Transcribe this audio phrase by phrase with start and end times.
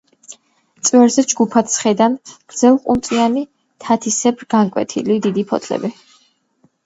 [0.87, 2.15] წვერზე ჯგუფად სხედან
[2.53, 3.43] გრძელყუნწიანი,
[3.87, 5.93] თათისებრ განკვეთილი დიდი ფოთლები.